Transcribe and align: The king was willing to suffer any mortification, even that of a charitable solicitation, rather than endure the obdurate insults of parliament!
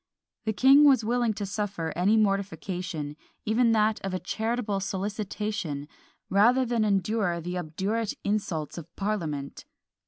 The 0.45 0.53
king 0.53 0.83
was 0.83 1.03
willing 1.03 1.35
to 1.35 1.45
suffer 1.45 1.93
any 1.95 2.17
mortification, 2.17 3.15
even 3.45 3.71
that 3.73 3.99
of 4.03 4.15
a 4.15 4.19
charitable 4.19 4.79
solicitation, 4.79 5.87
rather 6.27 6.65
than 6.65 6.83
endure 6.83 7.39
the 7.39 7.59
obdurate 7.59 8.15
insults 8.23 8.79
of 8.79 8.87
parliament! 8.95 9.63